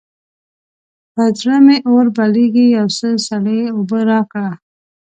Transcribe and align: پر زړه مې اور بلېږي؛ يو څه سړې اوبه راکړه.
پر 1.13 1.29
زړه 1.39 1.57
مې 1.65 1.77
اور 1.89 2.05
بلېږي؛ 2.15 2.65
يو 2.77 2.87
څه 2.97 3.07
سړې 3.27 3.59
اوبه 3.75 3.99
راکړه. 4.11 4.49